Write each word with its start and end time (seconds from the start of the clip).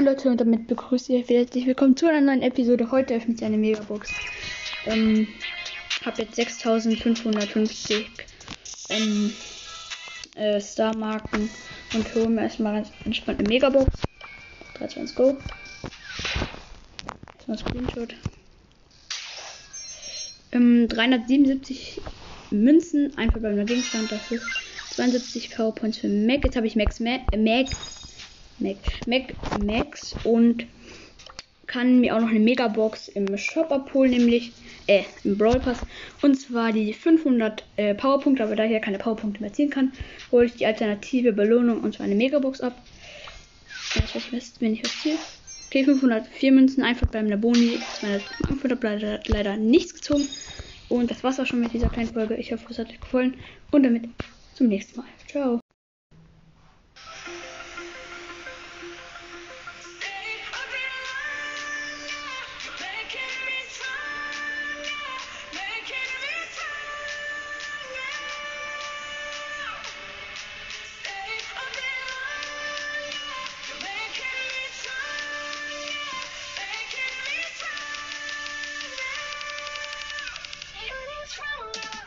Moin 0.00 0.14
Leute 0.14 0.30
und 0.30 0.40
damit 0.40 0.66
begrüße 0.66 1.12
ich 1.12 1.24
euch 1.24 1.28
herzlich 1.28 1.66
willkommen 1.66 1.94
zu 1.94 2.08
einer 2.08 2.22
neuen 2.22 2.40
Episode. 2.40 2.90
Heute 2.90 3.16
öffnet 3.16 3.36
sich 3.36 3.46
eine 3.46 3.58
Megabox. 3.58 4.10
Ähm, 4.86 5.28
hab 6.06 6.18
jetzt 6.18 6.36
6550 6.36 8.08
ähm, 8.88 9.30
äh, 10.36 10.58
Star-Marken 10.58 11.50
und 11.92 12.14
hole 12.14 12.30
mir 12.30 12.44
erstmal 12.44 12.82
entspannt 13.04 13.40
eine 13.40 13.48
Megabox. 13.50 13.90
3, 14.78 14.86
2, 14.86 15.00
1, 15.02 15.14
go. 15.16 15.36
Erstmal 17.36 17.58
Screenshot. 17.58 18.14
Ähm, 20.52 20.88
377 20.88 22.00
Münzen, 22.50 23.12
ein 23.18 23.30
verbleibender 23.30 23.66
Gegenstand, 23.66 24.10
das 24.10 24.30
ist 24.30 24.46
72 24.92 25.50
Powerpoints 25.50 25.98
für 25.98 26.08
Mac. 26.08 26.42
Jetzt 26.42 26.56
habe 26.56 26.66
ich 26.66 26.74
Max 26.74 27.00
Mac, 27.00 27.20
Mac 27.36 27.66
Mac, 28.60 28.76
Mac, 29.06 29.34
Max 29.64 30.14
und 30.24 30.66
kann 31.66 32.00
mir 32.00 32.16
auch 32.16 32.20
noch 32.20 32.30
eine 32.30 32.40
Megabox 32.40 33.08
im 33.08 33.36
Shop 33.38 33.70
abholen, 33.70 34.10
nämlich 34.10 34.52
äh, 34.88 35.04
im 35.22 35.38
Brawl 35.38 35.60
Pass. 35.60 35.78
Und 36.20 36.34
zwar 36.34 36.72
die 36.72 36.92
500 36.92 37.64
äh, 37.76 37.94
Powerpunkte, 37.94 38.42
aber 38.42 38.56
da 38.56 38.64
ich 38.64 38.72
ja 38.72 38.80
keine 38.80 38.98
Powerpunkte 38.98 39.40
mehr 39.40 39.52
ziehen 39.52 39.70
kann, 39.70 39.92
hole 40.32 40.46
ich 40.46 40.54
die 40.54 40.66
alternative 40.66 41.32
Belohnung 41.32 41.80
und 41.80 41.94
zwar 41.94 42.06
eine 42.06 42.16
Megabox 42.16 42.60
ab. 42.60 42.76
Das 43.94 44.14
was 44.14 44.32
Mist, 44.32 44.60
wenn 44.60 44.74
ich 44.74 44.84
was 44.84 45.00
ziehe. 45.00 45.16
Okay, 45.68 45.84
504 45.84 46.52
Münzen, 46.52 46.82
einfach 46.82 47.06
beim 47.06 47.28
Laboni. 47.28 47.78
200 48.00 48.82
leider, 48.82 49.20
leider 49.26 49.56
nichts 49.56 49.94
gezogen. 49.94 50.26
Und 50.88 51.08
das 51.12 51.22
war's 51.22 51.38
auch 51.38 51.46
schon 51.46 51.60
mit 51.60 51.72
dieser 51.72 51.88
kleinen 51.88 52.12
Folge. 52.12 52.34
Ich 52.34 52.50
hoffe, 52.50 52.66
es 52.68 52.78
hat 52.78 52.88
euch 52.88 53.00
gefallen. 53.00 53.34
Und 53.70 53.84
damit 53.84 54.08
zum 54.54 54.66
nächsten 54.66 54.98
Mal. 54.98 55.06
Ciao. 55.28 55.60
from 81.30 81.44
love. 81.74 81.99